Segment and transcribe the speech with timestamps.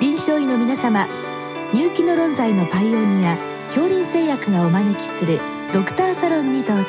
[0.00, 1.06] 臨床医の皆様
[1.72, 3.36] 入気の論剤のパイオニア
[3.68, 5.40] 恐林製薬がお招きする
[5.72, 6.84] ドクターサロンにどうぞ。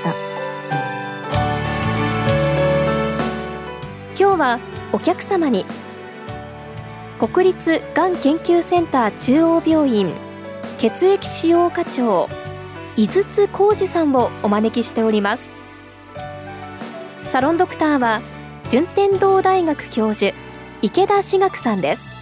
[4.18, 4.60] 今日は
[4.92, 5.66] お客様に
[7.20, 10.14] 国立がん研究センター中央病院
[10.80, 12.28] 血液使用課長
[12.98, 15.52] 井筒浩二さんをお招きしております。
[17.24, 18.22] サロンドクターは
[18.70, 20.36] 順天堂大学教授
[20.82, 22.15] 池田志学さんです。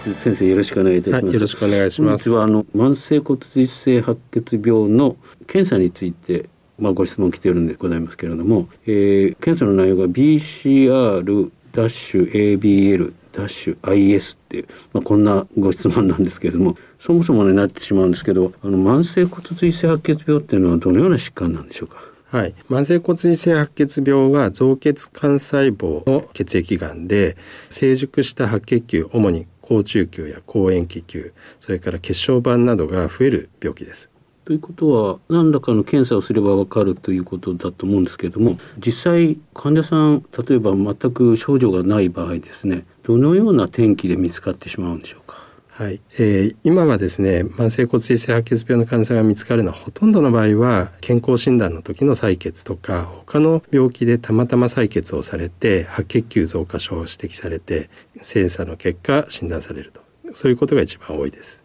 [0.00, 2.30] 先生よろしくお願いいたします、はい、よろしくお願いします。
[2.30, 21.98] はあの慢性骨髄性白血病の検査についてまあご質問来ているんでございますけれども、えー、検査の内容が BCR ダッシュ ABL ダッシュ IS っていう、まあ、こんなご質問なんですけれどもそもそもになってしまうんですけどあの慢性骨髄性白血病っていうのはどのような疾患なんでしょうか？
[22.30, 27.36] はい、慢性骨髄性白血病は造血幹細胞の血液がんで
[27.68, 34.10] 成熟した白血球主に高中球や高塩基球それから血小板などが増える病気です。
[34.44, 45.36] ということは何らかの検査をすればわかるということだと思うんですけれども実際患者さん例えば全く症状がない場合ですねどのような天気で見つかってしまうんでしょうか？
[45.80, 57.88] はい、えー、今はですね慢性骨髄性白血病の患者さんが見つかるのはほとんどの場合は健康診断の時の採血とか他の病気でたまたま採血をされて白血球増加症を指摘されて
[58.20, 60.02] 精査の結果診断されると
[60.34, 61.64] そういうことが一番多いです。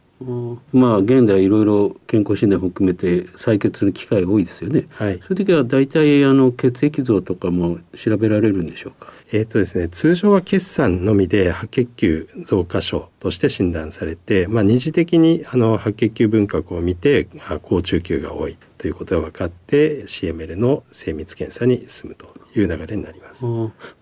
[0.71, 4.87] まあ現代いろいろ健康診断も含めて採血する機会多いですよね。
[4.91, 9.11] はい、そういう時は大体あの血液像とかも調べられるんでしょうか？
[9.33, 17.27] えっ、とですね通常は血栓のみで白血球増加症として診断されて、まあ二次的にあの白血球分割を見て
[17.61, 23.45] 高中球が多いということが分かって CML の精密検査に進むという流れになります。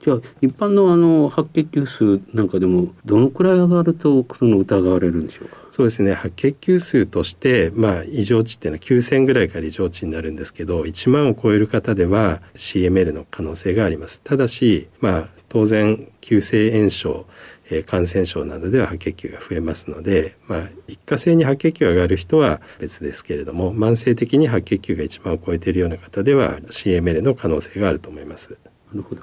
[0.02, 5.58] じゃあ一般のあの白血球数なんかでもどのくらい上がるとその疑われるんでしょうか？
[5.72, 14.22] そうですね白血球数としてまあ異常値っていうのは9,000ぐらいから異常値になるんですけど1万を超える方では CML の可能性があります。
[14.24, 17.26] ただしまあ当然急性炎症
[17.72, 28.58] えー、感染症などでは白血球が増えますので、まあ、一過性に白血球が上がる人は別ですけれども慢性的に白血球が1万を超えているような方では CML の可能性があると思います。
[28.92, 29.22] なるほど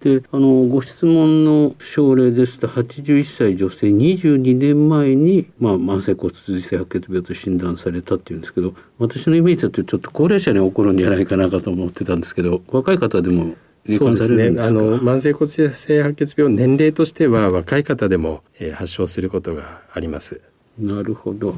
[0.00, 13.54] であのご質問の症例ですと81歳女性22年前に、まあ、慢性骨髄性白血病と診断されたっていうんですけど私のイメージだとちょっと高齢者に起こるんじゃないかなかと思ってたんですけど若い方でも
[13.98, 14.62] そうですね。
[14.62, 20.40] あの慢性骨髄性白血病年齢としては若い方でも、えー、発症することがあります。
[20.78, 21.54] なるほど。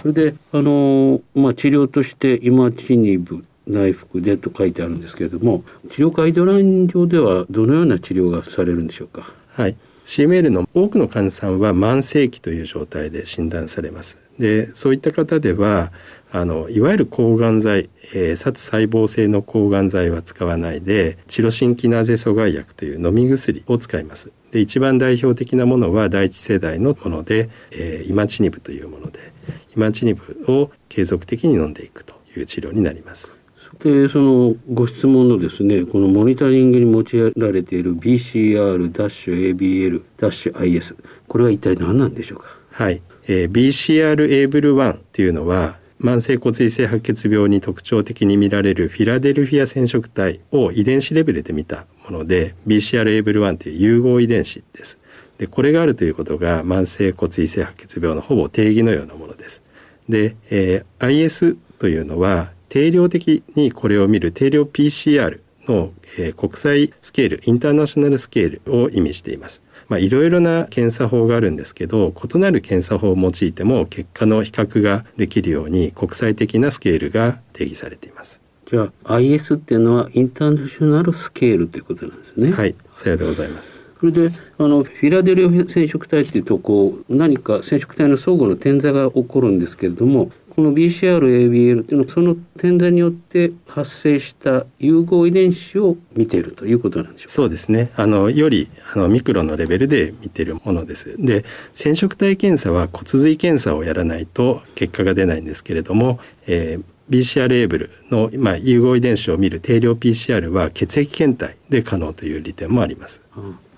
[0.00, 9.32] それであのまあ治療としてイマチニブ内服でと書いてあるんですけれども治療ガイドライン上ではどのような治療がされるんでしょうか？
[9.54, 9.76] はい。
[10.04, 14.18] CML の多くの患者さんは慢性期という状態で診断されます。
[14.38, 15.92] でそういった方では
[16.34, 24.32] あのいわゆる抗がん剤、えー、殺細胞性の抗がん剤は使わないでチロシンキナーゼ阻害薬という飲み薬を使います。
[24.50, 29.32] で一番代表的なものは第一世代のもので、えー、イマチニブというもので
[29.76, 33.36] イマチニブを継続的に飲んでいくという治療になります。
[33.80, 40.96] でそのご質問のですねこのモニタリングに用いられている BCR ダッシュ ABL ダッシュ IS
[41.28, 42.46] これは一体何なんでしょうか？
[42.70, 54.98] はい、えー、BCR エーブル1っていうのは慢性骨髄性白血病に特徴的に見られるフィラデルフィア染色体を遺伝子レベルで見たもので BCR-ABL1 という融合遺伝子です。
[55.38, 59.62] でこれがあるということが慢性骨髄性白血病のほぼ定義のようなものです。
[60.08, 69.62] で、えー、IS というのは定量的にこれを見る定量 PCR の、えー、国際スケールインターナショナルスケールを意味しています。
[69.92, 78.40] まあ、いろいろな検査法があるんですけど異なる検査法を用いても結果の比較ができるように国際的なスケールが定義されています。
[78.64, 82.52] じゃあ IS っていうのはインターナショナルスケールということなんですね。
[82.52, 83.76] はい、さようでございます。
[84.00, 97.32] それであのフィラデルフィア染色体っていうとこう何か染色体の相互の点座が起こるんですけれどもこの BCR-ABL っていうのはその点座によって発生した融合遺伝子を見ているということなんでしょうか？
[97.32, 97.90] そうですね。
[97.96, 101.16] あのよりあのミクロのレベルで見ているものです。
[101.18, 113.22] で染色体検査は骨髄検査をやらないと結果が出ないんですけれども、えー、BCR エーブルの、まあ、融合遺伝子を見る定量 PCR は血液検体で可能という利点もあります。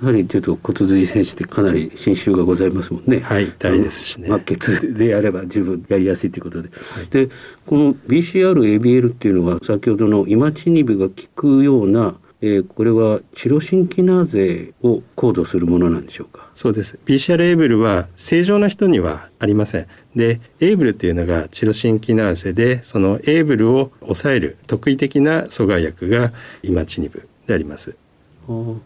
[0.00, 3.20] やはりちょっと骨髄選手ってかなり侵襲がございますもんね。
[3.20, 4.28] はい、大ですしね。
[4.28, 6.68] まあ、血でやれば十分やりやすいということで。
[6.68, 7.28] はい、で、
[7.66, 16.50] この BCR、ABL っていうのは先ほどのイマチニブが効くようなえー、これはチロシンキナーゼをコードするものなんでしょうか？
[16.54, 16.98] そうです。
[17.06, 19.86] PCR エーブルは正常な人にはありません。
[20.14, 27.96] でエーブルっていうのがチロシンキナーゼでそのエーブルを抑える特異的な阻害薬がイマチニブであります。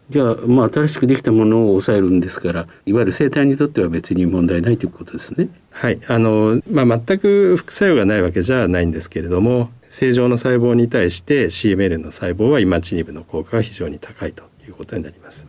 [0.08, 5.49] じゃあ、まあ、新しくできたものを抑えるんですからいわゆる生体にとっては別に問題ないということですね。
[5.70, 5.99] はい。
[6.06, 15.46] あのまあ、全く副作用がないわけじゃないんですけれども正常の細胞に対して CML の細胞はイマチニブの効果が非常に高いということになります。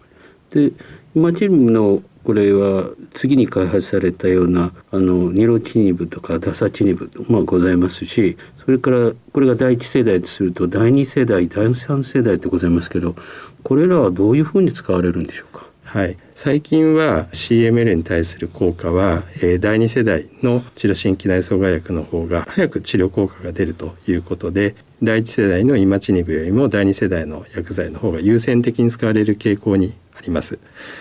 [0.51, 0.67] で
[1.15, 13.15] イマチニブのこれは次に開発されたようなあのニロチニブとかダサチニブもございますしそれからこれが第一世代とすると第二世代第三世代とございますけど
[13.63, 15.68] これらはどういうふうに使われるんでしょうか？
[15.89, 30.59] はい、最近は CML に対する効果は、えー、第2世代のチロシンキナイ阻害薬の方が早く治療効果が出るということで第1世代のイマチニブよりも第2世代の薬剤の方が優先的に使われる傾向にあります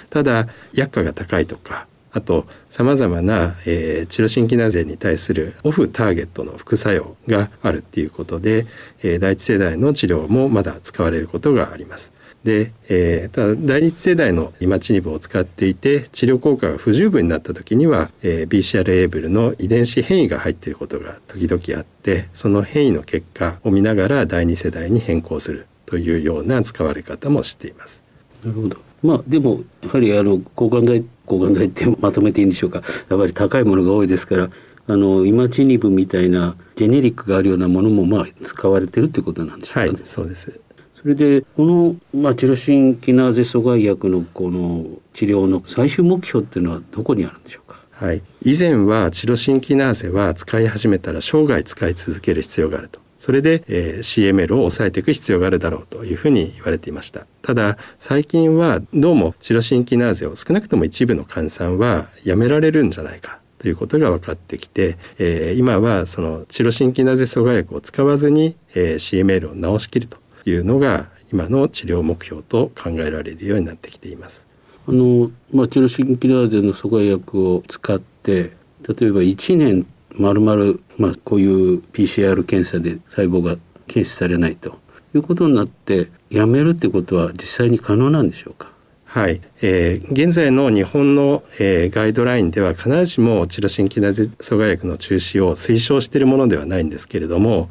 [0.09, 8.67] ただ薬価が高いとかあとさまざまな、えー、チロシンキナゼに対するオフターゲットの副作用があるっていうことで、
[9.03, 12.15] えー、第一世代の治療もまだ使われることがあります。
[12.45, 28.05] で、えー、ただ第一世代のイマチニブを使っていて治療効果が不十分になった時には、えー、BCR エーブルの遺伝子変異が入っていることが時々あってその変異の結果を見ながら第二世代に変更するというような使われ方もしています。
[28.45, 28.77] なるほど。
[29.03, 32.83] まあでもやはりあの抗がん剤抗がん剤ってまとめていいんでしょうか。
[33.09, 34.51] やっぱり高いものが多いですから
[34.87, 40.61] あのイマチニブみたいなジェネリックがあるようなものもまあ使われてるってことなんでしょうか、ね、はい、そうです
[41.01, 47.79] それでこの、まあ、チロシンキナーゼ阻害薬のこの治療の最終目標っていうのはどこにあるんでしょうか？
[47.93, 53.01] はい、以前はチロシンキナーゼは使い始めたら生涯使い続ける必要があると。
[53.17, 57.27] それで、えー、CML を抑えていく必要があるだろうというふうに言われていました。
[57.43, 70.19] ただ最近はどうもチロシンキナーゼを少なくとも一部の患者さんはやめられるんじゃないかということが分かってきて、えー、今はそのチロシンキナーゼ阻害薬を使わずに、えー、CML を治しきると。
[70.49, 74.47] いうのが今の治療目標と考えられるようになってきています。
[74.87, 78.57] あのまあ、チロシンキナーゼの阻害薬を使って
[78.89, 83.57] 例えば1年まるまるまあこういう PCR 検査で細胞が
[83.87, 84.79] 検出されないと
[85.15, 88.71] いうことになってやめるってことは実際に可能なんでしょうか？
[89.05, 97.71] はい、えー、現在の日本の、えー、ガイドラインでは必ずしもチロシンキナーゼ阻害薬の中止を推奨しているものではないんですけれども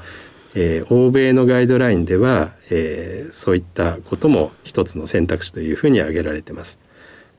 [0.59, 6.79] えー、欧米のガイドラインでは、えー、そういったことも一つの選択肢というふうに挙げられています。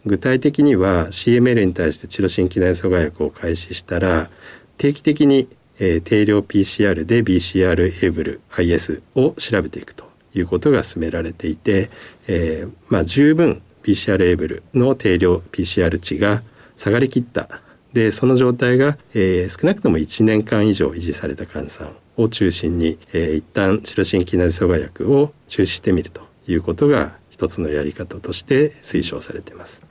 [0.07, 4.31] 具体的には CML に対してチロシン機内阻害薬を開始したら
[4.77, 5.49] 定期的に、
[5.81, 11.91] えー、定量 PCR で BCR エーブル IS を調べていくということが進められていて、
[12.29, 16.45] えーまあ、十分 BCR エーブルの定量 PCR 値が
[16.77, 17.49] 下がりきった
[17.93, 29.83] でその状態が、えー、少なくとも1年間以上維持された患者さんを中心に、えー、一旦チロシンキナリ阻害薬を中止してみるということが一つのやり方として推奨されています。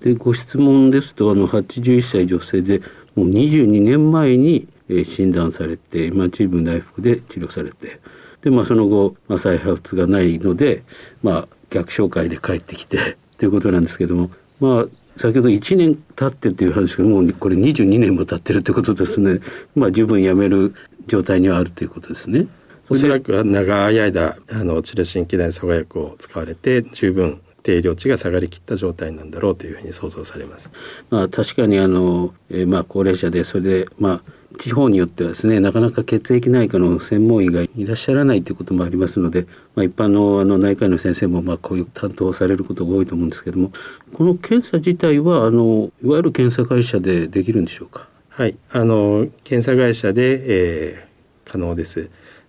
[0.00, 2.80] でご質問ですとあの81歳女性で
[3.14, 8.00] もう22年前に、えー、診断されて今チーム内服で治療されて
[8.42, 10.82] で、まあ、その後、まあ、再発がないので、
[11.22, 14.86] まあ、逆紹介で帰ってきて ということなんですけどもまあ
[15.16, 19.40] 先ほど1年経ってという話がもうこれ22年も経ってるということですね、
[19.74, 20.74] まあ、十分やめる
[21.10, 22.46] 状態にはあるということですね。
[22.88, 30.72] おそらく長い間あのチロシンキナイ阻害薬を使われて十分定量値が下がりきった状態なんだろうというふうに想像されます。
[31.10, 43.70] まあ確かにあの、えー、まあ高齢者でそれでまあ地方によってはですねなかなか血液内科の専門医がいらっしゃらないということもありますので、まあ、一般のあの内科医の先生もまあこういう担当されることが多いと思うんですけども
[44.12, 48.09] この検査自体はあのいわゆる検査会社でできるんでしょうか？
[48.40, 52.08] はいあの検査会社で、えー、可能です。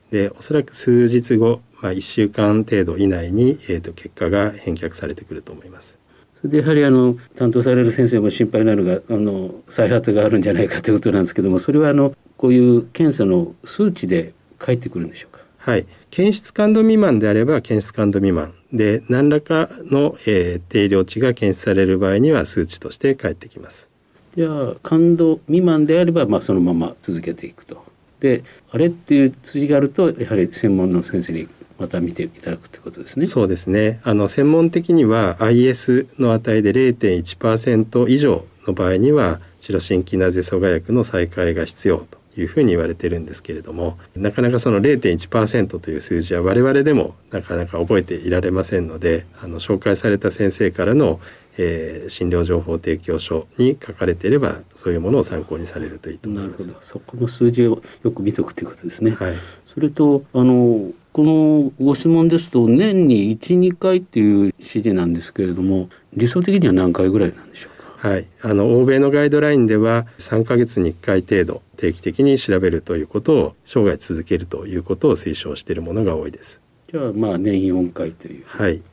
[0.09, 5.99] でおそらく数日後、まあ、1週間程度以内に、えーと、結果が返却されてくると思います。
[6.39, 15.41] それでやはりあの担当される先生も心配なのがあの再発があるんじゃないかということなんですけどもそれはあのこういう検査の数値で返ってくるんでしょうか？
[15.57, 23.90] はい検出感度未満であれば検出感度未満で何らかの、えー、定量値が検出される場合には数値として返ってきます
[24.35, 27.83] じゃあ感度未満であれば、まあ、そのまま続けていくと
[28.19, 31.47] であれっていう数字があるとやはり専門の先生に
[31.79, 33.25] また見ていただくということですね。
[33.25, 33.99] そうですね。
[34.03, 51.19] あの専門的には IS の値で0.1%以上の場合にはチロシンキナゼ阻害薬の再開が必要というふうに言われてるんですけれどもなかなかその0.1%という数字は我々でもなかなか覚えていられませんのであの紹介された先生からの、
[51.57, 56.73] えー、診療情報提供書に書かれていればそういうものを参考にされるといいと思います。
[56.81, 59.11] そこの数字をよく見ておくということですね。
[59.11, 59.33] はい、
[59.65, 76.63] それとあのこのご質問ですと年に12回っていう指示なんですけれども理想的には何回ぐらいなんでしょうはい、あの欧米のガイドラインでは3ヶ月に1回程度定期的に調べるということを生涯続けるということを推奨しているものが多いです。
[76.91, 78.45] じゃあまあ年4回という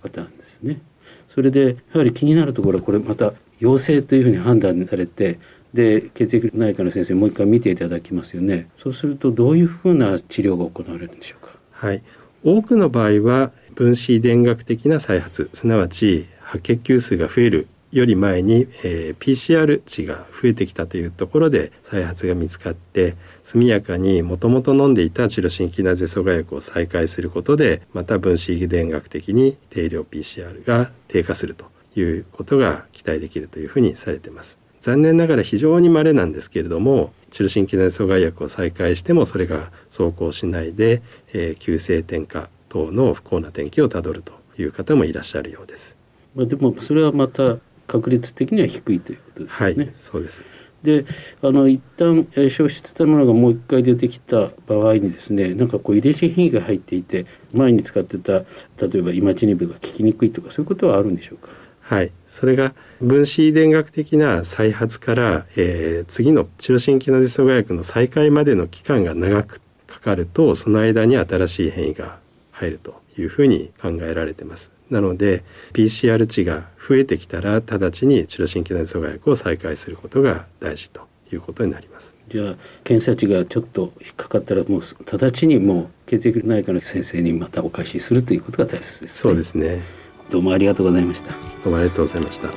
[0.03, 0.73] パターンですね。
[0.75, 0.81] はい、
[1.29, 5.39] それでやはり気になるところはこれまた陽性というふうに判断されて
[5.75, 8.69] で血液内科の先生もう一回見ていただきますよね。
[8.79, 11.53] そうするとどういうふうな治療が行われるんでしょうか？
[11.73, 12.03] はい、
[12.43, 31.67] 多くの場合は分子遺伝学的な再発すなわち白血球数が増えるより前に、えー、PCR 値が増えてきたというところで再発が見つかって速やかにもともと飲んでいたチロシンキナゼ阻害薬を再開することでまた分子遺伝学的に定量 PCR が低下すると
[31.97, 34.59] いうことが期待できるというふうにされています。
[34.81, 41.03] 残念ながら非常に稀なんですけれどもチロシンキナゼ阻害薬を再開してもそれが走行しないで、
[41.33, 45.99] えー、急性転化等の不幸な転機をたどるという方もいらっしゃるようです。
[46.35, 47.57] まあ、でもそれはまた
[47.89, 49.85] 確率的には低いということですね。
[49.85, 50.45] はい、そうです。
[50.81, 51.05] で
[51.43, 58.45] あの一旦消失したものがもう一回出てきた場合にですねなんかこう遺伝子変異が入っていて前に使ってた
[58.87, 61.49] 例えばイマチニブが効きにくいとかそういうことはあるんでしょうか？
[61.81, 72.21] はいそれが分子遺伝学的な再発から、えー、次のチロシンキナゼ阻害薬の再開までの期間が長くかかるとその間に新しい変異が
[72.53, 74.78] 入るというふうに考えられてます。
[74.91, 82.17] なので PCR 値が増えてきたら直ちにチロシンキナゼ阻害薬を再開することが大事ということになります。
[82.29, 82.55] じゃあ
[82.85, 89.83] 検査値がちょっと引っかかったらもう直ちにもう血液内科の先生にまたお返しするということが大切です、ね、そうですね。
[90.31, 91.33] どうもありがとうございました。
[91.33, 92.49] どうもありがとうございました。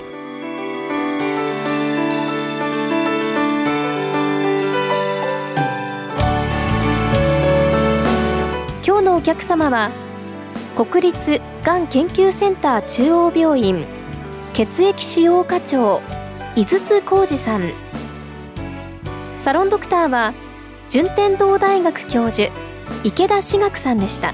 [8.86, 9.92] 今日のお客様は
[10.84, 13.86] 国立がん研究センター中央病院
[14.54, 16.02] 血液腫瘍科長
[16.56, 17.72] 井筒浩二さん。
[19.40, 20.34] サロンドクターは
[20.90, 22.52] 順天堂大学教授
[23.04, 24.34] 池田志学さんでした。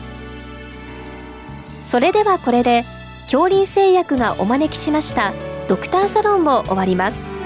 [1.85, 2.85] それではこれで
[3.23, 5.33] 恐林製薬がお招きしました
[5.67, 7.36] ドクターサロンを終わります。